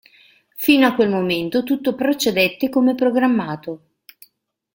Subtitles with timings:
[0.55, 3.91] Fino a quel momento tutto procedette come programmato.